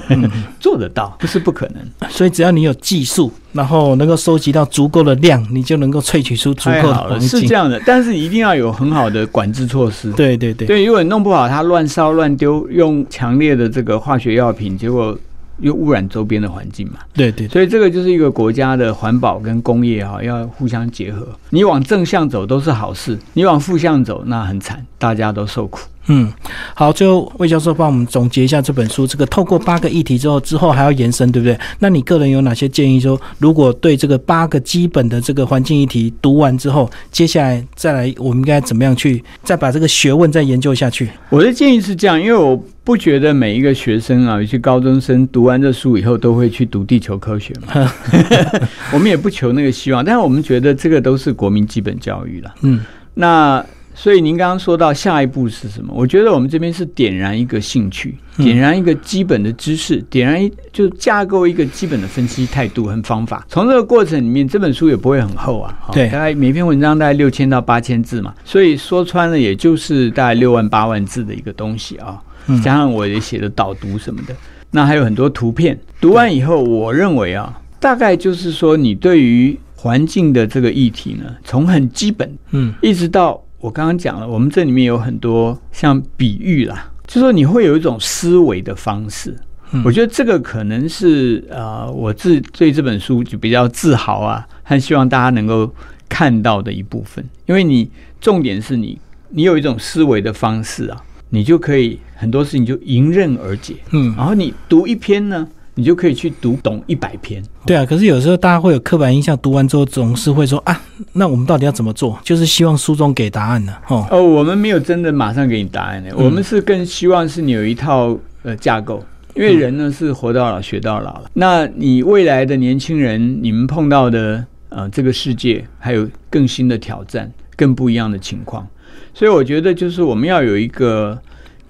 [0.59, 2.11] 做得到不是不可能。
[2.11, 7.29] 所以只要你有技术，然后能够收集到足够的量，你就能够萃取出足够的黄金。
[7.29, 10.11] 是这样的，但是一定要有很好的管制措施。
[10.13, 15.17] 对对对，对，如果弄不好，它乱烧乱丢，用强烈的这个化学药品，结果。
[15.61, 16.99] 又污染周边的环境嘛？
[17.15, 21.27] 对对，所以这个就是一个国家的环保跟工业哈，要互相结合。
[21.49, 25.81] 你往正向走都是好事，你往负向走那很惨，大家都受苦。
[26.09, 26.33] 嗯，
[26.75, 29.07] 好，最后魏教授帮我们总结一下这本书。
[29.07, 31.59] 这个透过八个议题之后，之后还要延伸，对不对？
[31.81, 33.01] 那你个人有哪些建议？
[33.01, 41.11] 说如果对这个八个基本的这个环境议题读完之后，接下来再来，我们应该怎么样去再把这个学问再研究下去？
[41.29, 47.93] 我的建议是这样，因为我不觉得每一个学生啊，有些高中生读完这书以后都会去读地球科学嘛。
[48.95, 52.55] 我们也不求那个希望，但是我们觉得这个都是国民基本教育了。
[52.63, 52.81] 嗯，
[53.15, 53.65] 那。
[53.99, 55.91] 所以您刚刚说到下一步是什么？
[55.97, 63.47] 我觉得我们这边是点燃一个兴趣，点燃一个基本的知识，点燃一就架构一个基本的分析态度和方法。
[63.49, 72.23] 从这个过程里面，这本书也不会很厚啊，对，大概每篇文章大概六千到八千字嘛，所以说穿了也就是大概六万八万字的一个东西啊，
[72.63, 74.37] 加上我也写的导读什么的，
[74.71, 75.77] 那还有很多图片。
[76.03, 83.43] 读完以后，我认为啊，大概就是说你对于环境的这个议题呢，从很基本，嗯，一直到。
[83.67, 89.37] 我刚刚讲了，我们这里面有很多像比喻啦，就说你会有一种思维的方式。
[89.85, 95.69] 我觉得这个可能是呃，我自对这本书就比较自豪啊，和希望大家能够
[96.09, 97.29] 看到的一部分。
[97.47, 98.97] 因为你重点是你，
[99.31, 103.75] 你有一种思维的方式啊，你就可以很多事情就迎刃而解。
[103.91, 105.49] 嗯，然后你读一篇呢。
[105.79, 107.43] 你就可以去读懂一百篇。
[107.67, 110.81] 对啊，可是有时候大家会有刻板印象，读完之后总是会说啊，
[111.13, 112.19] 那我们到底要怎么做？
[112.25, 113.75] 就是希望书中给答案呢？
[113.89, 121.31] 哦，哦，我们没有真的马上给你答案的，我们是更希望是你有一套呃架构，因为人呢是活到老学到老了。
[121.35, 128.67] 那你未来的年轻人，你们碰到的呃这个世界还有更新的挑战，更不一样的情况，
[129.13, 131.21] 所以我觉得就是我们要有一个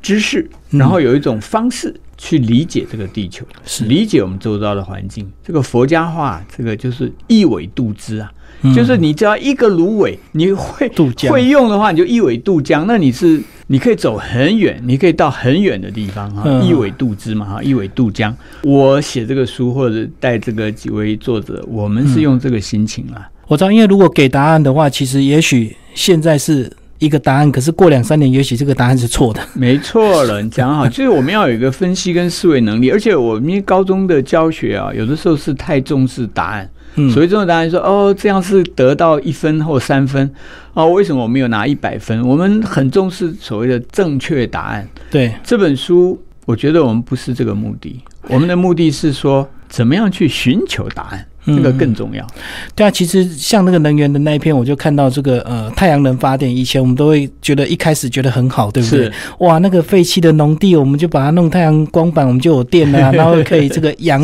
[0.01, 1.93] 知识，然后有一种方式。
[2.19, 5.31] 去理解这个地球，是理解我们周遭的环境。
[5.45, 8.33] 这个佛家话，这个就是一苇渡之啊，
[8.75, 12.87] 就是你只要一个芦苇，你会渡江，会用的话，你就一苇渡江。
[12.87, 18.35] 那你是你可以走很远，你可以到很远的地方哈，一苇渡之嘛哈，一苇渡江。
[18.63, 23.29] 我写这个书或者带这个几位作者，我们是用这个心情啊。
[23.47, 26.73] 我知道，因为如果给答案的话，其实也许现在是。
[26.99, 29.41] 一个答案，可是过两三年，也许这个答案是错的。
[29.55, 36.71] 没错了，你讲好， 就是我们要有一个分析跟思维能力，而且我们高中的教学啊，有的时候是太重视答案。
[36.99, 40.31] 嗯，所以这种答案说，哦，这样是得到一分或三分，
[40.73, 42.27] 哦，为什么我没有拿一百分？
[42.27, 44.89] 我们很重视所谓的正确答案。
[45.11, 51.27] 对这本书，我觉得我们不是这个目的，我们的目的是说，怎么样去寻求答案。
[51.47, 52.27] 这个更重要，
[52.75, 59.11] 对啊，其实像那个能源的那一篇，我就看到这个呃太阳能发电，以前我们都会觉得一开始觉得很好，对不对？
[59.39, 64.21] 哇，那个废弃的农地，我们就把它弄太阳光板，我们就有电啊，然后可以这个 养，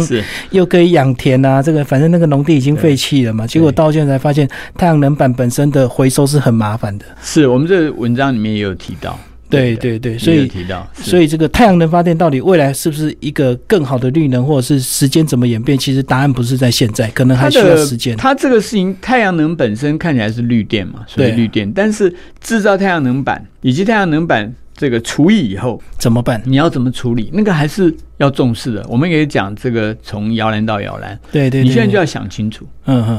[0.51, 3.47] 又可以养田啊，这个反正那个农地已经废弃了嘛。
[3.47, 7.05] 结果到现在才发现，太阳能板本身的回收是很麻烦的。
[7.23, 9.19] 是我们这文章里面也有提到。
[9.53, 15.77] 对对对，所以提到，所以这个太阳能发电到底未来是不是一个更好的绿能，或者是时间怎么演变？
[15.79, 18.17] 其实答案不是在现在，可能还需要时间。
[18.17, 26.43] 它这个事情，太阳能本身看起来是绿电嘛，所以绿电，但是制造太阳能板以及太阳能板这个除以以后怎么办？
[26.45, 27.31] 你要怎么处理？
[27.33, 27.95] 那个还是。
[28.19, 28.87] 要重视的。
[28.89, 32.65] 我们也讲这个从摇篮到摇篮，对对，你现在就要想清楚。
[32.85, 33.19] 嗯哼，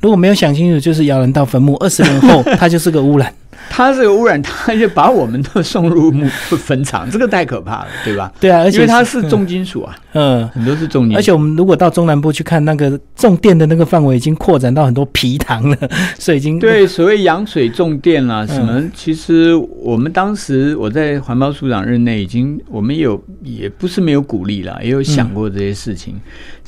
[0.00, 3.32] 如果没有想清楚，就是摇篮到坟墓，二十年后 它就是个污染。
[3.70, 8.30] 它这个污染，它就把我们都送入墓坟场，这个太可怕了，对吧？
[8.40, 11.18] 对啊，而且因为它是重金属啊，嗯，很多是重金属。
[11.18, 15.76] 而且我们如果到中南部去看，那个种电的那个范围已经扩展到很多皮塘了，
[16.18, 26.20] 所以已经对所谓养水种电啦什么，其实我们当时我在环保署长任内，已经我们有也不是没有鼓励啦，也有想过这些事情。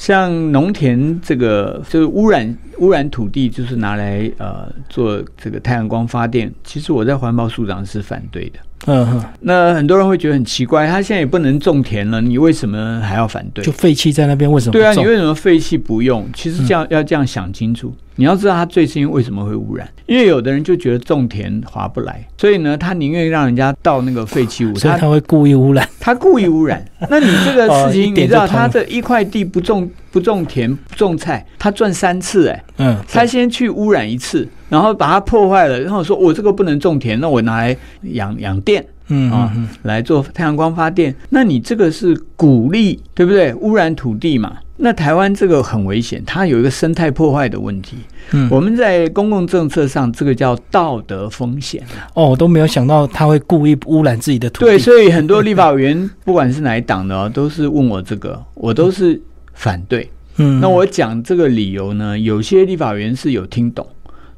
[0.03, 8.59] 像农田这个就是污染污染土地，就是拿来呃做这个太阳光发电，其实我在环保署长是反对的。
[8.87, 13.65] 嗯哼，那很多人会觉得很奇怪，他现在也不能种田了，你为什么还要反对？
[13.65, 14.73] 就废弃在那边，为什么？
[14.73, 16.29] 对啊，你为什么废弃不用？
[16.35, 17.95] 其实这样要这样想清楚。
[18.17, 25.89] 你要知道它最新为什么会污染，因为有的人就觉得种田划不来，所以呢，他宁愿让人家倒那个废弃物，所以他会故意污染。
[25.99, 38.85] 他故意污染， 那你这个事情，你知道，他这一块地不种不种田不种菜，他赚三次哎，嗯，他先去污染一次，然后把它破坏了，然后说我这个不能种田，那我拿来养养电。
[39.09, 43.53] 嗯啊，来做太阳光发电，那你这个是鼓励对不对？
[43.57, 44.57] 污染土地嘛？
[44.85, 47.99] 那台湾这个很危险，它有一个生态破坏的问题。
[48.33, 51.81] 嗯，我们在公共政策上，这个叫道德风险
[52.15, 54.67] 哦，我都没有想到他会故意污染自己的土地。
[54.67, 59.21] 对，所以很多立法委员，不管是哪一党的，都是问我这个，我都是
[59.55, 60.11] 反对。
[60.39, 63.87] 嗯，那我讲这个理由呢，有些立法委员是有听懂。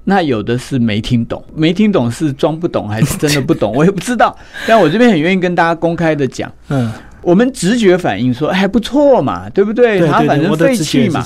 [0.06, 4.36] 那有的是没听懂，没听懂是装不懂还是真的不懂， 我也不知道。
[4.66, 6.92] 但我这边很愿意跟大家公开的讲，嗯，
[7.24, 10.00] 我们直觉反应说还不错嘛，对不对？
[10.06, 11.24] 他反正废弃嘛。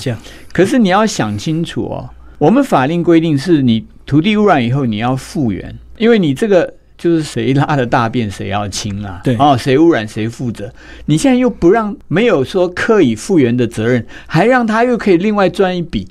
[0.51, 10.73] 可是你要想清楚哦，我们法令规定是你土地污染以后你要复原，因为你这个就是谁拉的大便谁要清啊，对哦，谁污染谁负责。
[11.05, 16.07] 你现在又不让，没有说刻意复原的责任，还让他又可以另外赚一笔。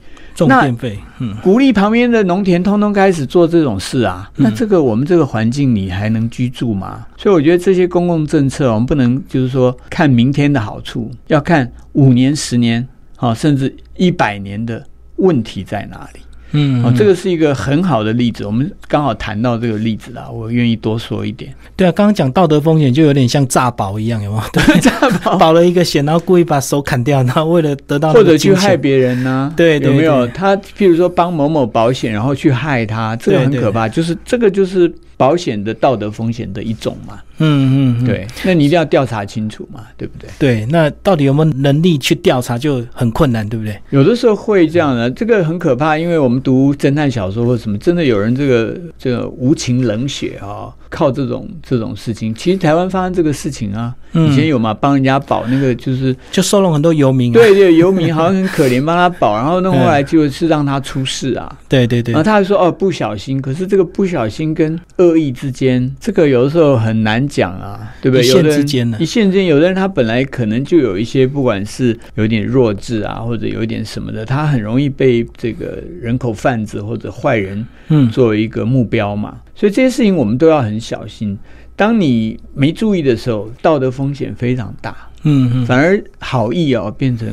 [0.47, 7.07] 种电费，嗯，鼓励旁边的农田通通开始做这种事啊，那这个我们这个环境你还能居住吗？
[7.17, 14.85] 所以我觉得这些公共政策，我们不能就是说看明天的好处，要看五年、十年，好，甚至一百年的
[15.17, 16.21] 问题在哪里。
[16.53, 21.55] 嗯，哦，这个是一个很好的例子，我们刚好谈到这个例子啦，我愿意多说一点。
[21.77, 24.45] 对啊，刚刚讲道德风险就有点像诈保一样，有吗？
[24.53, 24.91] 对， 诈
[25.23, 29.53] 保保了一个险，然后故意把手砍掉，然后为了得到或者去害别人呢？
[29.57, 30.27] 对，有没有？
[30.29, 37.21] 他譬如说帮某某保险，然后去害他，这个很可怕，就是这个就是保险的道德风险的一种嘛。
[37.39, 40.29] 嗯嗯，对，那你一定要调查清楚嘛，对不对？
[40.39, 43.79] 对，那到底有没有能力去调查就很困难，对不对？
[43.91, 50.75] 有的时候会这样的，这个很可怕，因为我们读侦探小说或什么，真的有人这个这个无情冷血啊。
[50.91, 68.25] 靠这种这种事情，其实台湾发生这个事情啊，以前有嘛，帮人家保那个就是就收了很多游民，对对，游民好像很可怜，帮他保， 然后那后来就是让他出事啊，对对对，然后他还说哦不小心，可是这个不小心跟恶意之间，这个有的时候很难讲啊，对不对？
[68.25, 79.39] 一线之间呢，一线之间，有的人他本来可能就有一些不管是有点弱智啊，或者有一点什么的，他很容易被这个人口贩子或者坏人嗯作为一个目标嘛。
[79.55, 81.39] 所以这些事情我们都要很小心。
[81.77, 84.97] 当你没注意的时候，道德风险非常大。
[85.23, 87.29] 嗯嗯，反而好意哦变成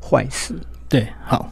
[0.00, 0.54] 坏事。
[0.90, 1.48] 对，好，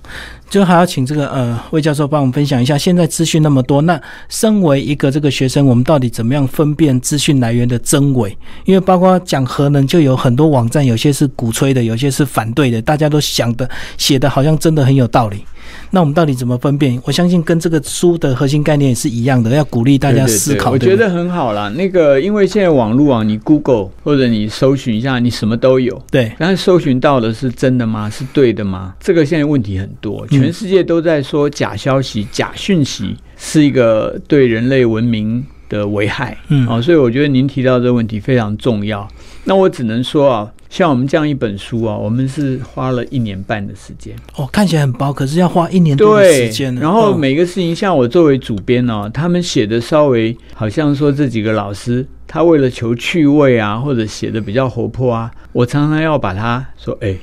[0.51, 2.77] 就还要请这个呃魏教授帮我们分享一下。
[2.77, 3.99] 现在资讯那么多，那
[4.29, 8.37] 身为一个这个学生，我们到底怎么样分辨资讯来源的真伪？
[8.65, 15.45] 因为包括讲核能，就有很多网站，有些是鼓吹的，有些是反对的，大家都想的写的好像真的很有道理。
[15.91, 17.01] 那我们到底怎么分辨？
[17.05, 20.71] 我相信跟这个书的核心概念也是一样的，要鼓励大家思考。
[20.71, 21.69] 我觉得很好啦。
[21.71, 26.01] 那个，因为现在网络啊，你 Google 或者你搜寻一下，你什么都有。
[26.11, 26.33] 对。
[26.39, 28.11] 但是搜寻到的是真的吗？
[28.11, 28.95] 是对的吗？
[29.01, 36.37] 这个现在问题很多，全世界都在说假消息、假讯息是一个对人类文明的危害。
[36.49, 36.67] 嗯。
[36.69, 39.07] 哦，所以我觉得您提到这个问题非常重要。
[39.45, 40.53] 那我只能说啊。
[40.71, 44.15] 像我们这样一本书啊，我们是花了一年半的时间。
[44.37, 46.75] 哦，看起来很薄，可是要花一年多的时间。
[46.75, 57.17] 然后每个事情，像我作为主编呢，他们写的稍微好像说这几个老师，他为了求趣味啊，或者写的比较活泼啊，我常常要把他说，哎，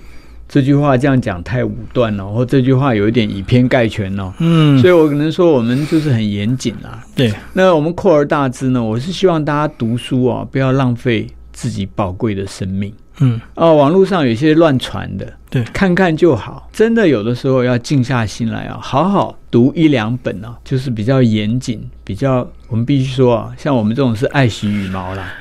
[0.47, 4.33] 这句话这样讲太武断了，或这句话有一点以偏概全了。
[4.39, 7.03] 嗯，所以我可能说我们就是很严谨啦。
[7.15, 12.93] 对，那我们扩而大之呢，我是希望大家读书啊，不要浪费自己宝贵的生命。
[13.21, 16.69] 嗯哦，网络上有些乱传的，对，看看就好。
[16.73, 25.31] 真的有的时候要静下心来啊，好好读一两本啊，就是比较严谨，比较我们必须说啊，像我们这种是爱惜羽毛啦，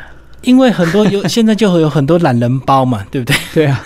[0.45, 3.36] 因为很多有现在就会有很多懒人包嘛， 对不对？
[3.55, 3.84] 对啊，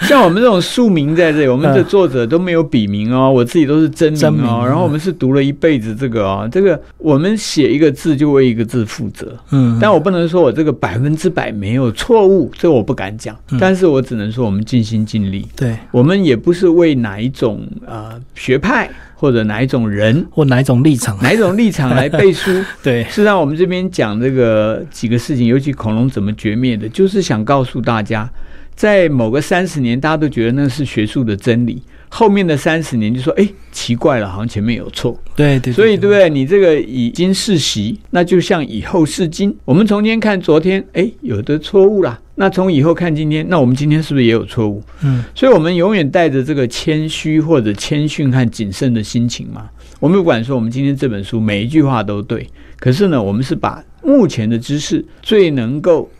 [0.00, 4.64] 像我们这种庶民在这里，我们的作者都没有笔名哦，我自己都是真名哦。
[4.66, 9.36] 然后我们是读了一辈子这个哦，这个我们写一个字就为一个字负责。
[9.50, 13.36] 嗯，但我不能说我这个百分之百没有错误，这我不敢讲。
[13.58, 15.46] 但是我只能说我们尽心尽力。
[15.54, 18.90] 对，我们也不是为哪一种呃学派。
[19.20, 22.50] 或者哪一种人，或哪一种立场，哪一种立场来背书？
[22.82, 28.26] 对，是让我们这边讲这个几个事情，尤其恐龙怎么绝灭的，就是想告诉大家，
[28.74, 31.82] 在某个三十年，大家都觉得那是学术的真理。
[32.08, 35.14] 后面的三十年就说，哎，奇怪了，好像前面有错。
[35.36, 36.30] 对对，所以对不对？
[36.30, 39.54] 你这个已经世袭，那就像以后是今。
[39.66, 42.18] 我们从今天看昨天，哎，有的错误啦。
[42.40, 44.82] 那从以后看今天，那我们今天是不是也有错误？
[45.02, 49.68] 嗯，所以我们永远带着这个谦虚或者谦逊和谨慎的心情嘛。
[49.98, 56.10] 我们不管说我们今天这本书每一句话都对，可是呢，我们是把目前的知识最能够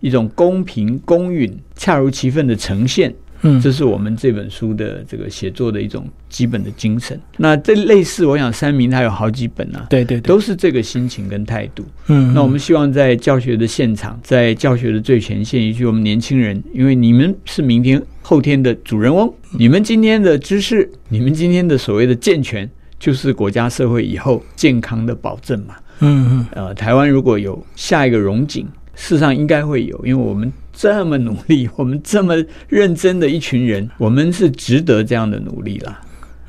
[0.00, 3.14] 一种公平公允、恰如其分的呈现。
[3.42, 7.18] 嗯，这是我们这本书的这个写作的一种基本的精神。
[7.36, 11.84] 那这类似，我想三明他有好几本啊，对对，都是这个心情跟态度。
[12.08, 22.68] 嗯，那我们希望在教学的现场，在教学的最前线，以及我们年轻人，因为你们是明天后天的主人翁，你们今天的知识，你们今天的所谓的健全，
[22.98, 25.76] 就是国家社会以后健康的保证嘛。
[26.00, 30.52] 嗯嗯，呃，台湾如果有下一个荣景，事实上应该会有，因为我们。
[30.80, 32.36] 这么努力，我们这么
[32.68, 36.00] 认真的一群人，我们是值得这样的努力啦。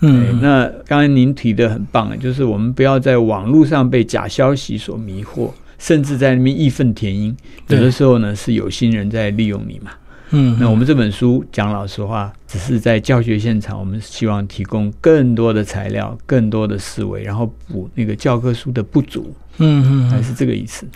[0.01, 5.49] 嗯，那刚才您提的很棒，就是我们不要在网络上被假消息所迷惑，
[5.79, 7.35] 甚至在那边义愤填膺。
[7.69, 9.89] 有的时候呢，是有心人在利用你嘛。
[10.31, 19.33] 嗯，那我们这本书讲老实话，只是在教学现场，我们希望提供更多的材料、更多的思维，然后补那个教科书的不足。
[19.61, 20.87] 嗯嗯，还是这个意思。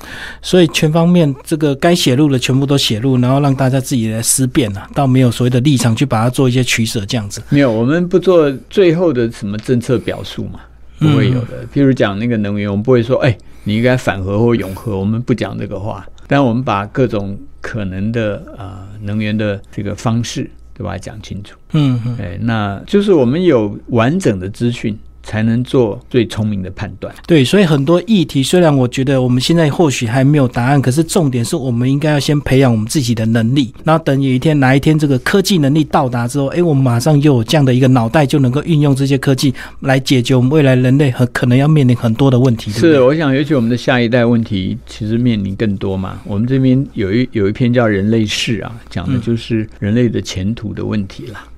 [0.41, 7.43] 所以全方面这个该写入的全部都写入，然后让大家自己来思辨了，倒没有所谓的立场去把它做一些取舍这样子。
[7.49, 10.61] 没有，我们不做最后的什么政策表述嘛，
[10.97, 11.67] 不会有的。
[11.73, 16.05] 譬如讲那个能源，我们不会说，哎，你应该反核或永核，我们不讲这个话。
[16.25, 21.57] 但我们把各种可能的呃能源的这个方式对吧讲清楚。
[21.71, 24.99] 嗯，哎，那就是我们有完整的资讯。
[25.23, 27.13] 才能做最聪明的判断。
[27.25, 33.73] 对，所以很多议题，虽然我觉得我们现在或许还没有答案，可是重点是我们应该要先培养我们自己的能力。
[33.83, 42.71] 然后等有一天哪一天这个科技能力到达之后，哎，我们马上就有这样的一个脑袋，就能够运用这些科技来解决我们未来人类很可能要面临很多的问题。
[42.71, 46.19] 是，我想尤其我们的下一代问题，其实面临更多嘛。
[46.25, 51.45] 我们这边有一有一篇叫《人类世》啊，讲的就是人类的前途的问题啦。
[51.45, 51.52] 嗯，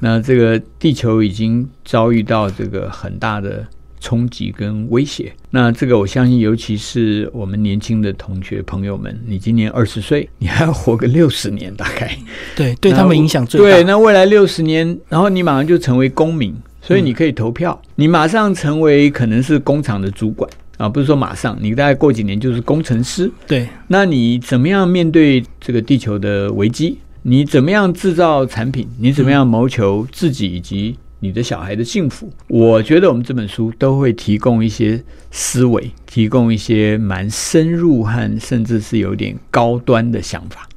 [0.00, 3.66] 那这个地球已经遭遇到这个很大的
[4.00, 5.32] 冲击跟威胁。
[5.50, 12.16] 那这个我相信，尤其是我们年轻的同学朋友们，你今年二十岁， 你还要活个六十年，大概
[12.54, 13.66] 对，对他们影响最大。
[13.66, 23.32] 对，那未来六十年，然后你马上就成为公民，所以你可以投票，你马上成为可能是工厂的主管啊，不是说马上，你大概过几年就是工程师。
[23.46, 26.98] 对，那你怎么样面对这个地球的危机？
[27.28, 28.86] 你怎么样制造产品？
[29.00, 32.32] 你怎么样谋求自己以及你的小孩的幸福？
[32.46, 35.02] 我觉得我们这本书都会提供一些
[35.32, 40.68] 思维，提供一些蛮深入和甚至是有点高端的想法。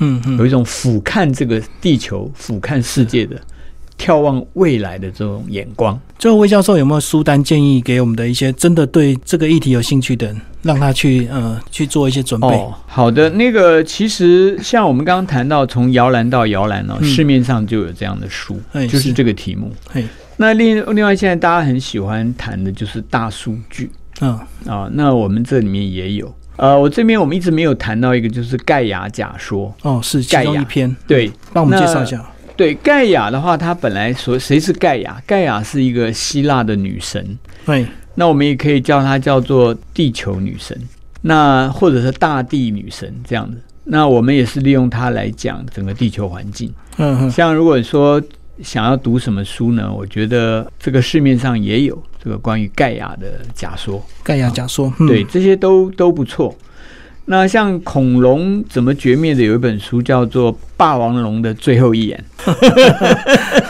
[0.00, 3.40] 嗯嗯，有一种俯瞰这个地球、俯瞰世界的。
[3.98, 5.98] 眺望未来的这种眼光。
[6.18, 12.48] 最后，魏教授有没有书单建议给我们的一些真的对这个议题有兴趣的人，让他去呃去做一些准备？
[12.48, 13.28] 哦，好的。
[13.30, 19.72] 那个其实像我们刚刚谈到，从摇篮到摇篮哦，市面上就有这样的书，就是这个题目。
[20.36, 23.90] 那另另外，现在大家很喜欢谈的就是大数据。
[24.20, 26.32] 嗯啊，那我们这里面也有。
[26.56, 29.74] 呃，我这边我们一直没有谈到一个，就是盖亚假说。
[29.82, 30.94] 哦，是盖亚一篇。
[31.06, 32.24] 对，帮我们介绍一下。
[32.56, 35.20] 对盖亚的话，它本来说谁是盖亚？
[35.26, 37.38] 盖亚是一个希腊的女神。
[37.66, 40.78] 对，那我们也可以叫她叫做地球女神，
[41.22, 43.58] 那或者是大地女神这样子。
[43.84, 46.72] 那我们也是利用它来讲整个地球环境。
[46.96, 48.22] 嗯哼，像如果说
[48.62, 49.92] 想要读什么书呢？
[49.92, 54.00] 我觉得这个市面上也有这个关于盖亚的假说。
[54.22, 56.56] 盖亚假说，对，这些都都不错。
[57.26, 62.24] 那像恐龙怎么绝灭的，有一本书叫做《霸王龙的最后一眼》，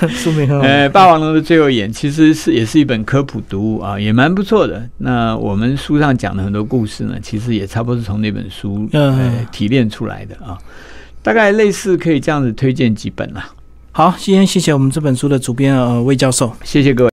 [0.10, 0.64] 书名很好。
[0.64, 4.82] 呃，《霸王龙的最后一眼》其实是也是一本科普读物啊，也蛮不错的。
[4.98, 10.58] 那我们书上讲的很多故事呢，其实也差不多是从那本书呃提炼出来的啊。
[11.22, 13.48] 大概类似可以这样子推荐几本啦。
[13.92, 17.02] 好，今天谢谢我们这本书的主编呃魏教授，谢谢各位。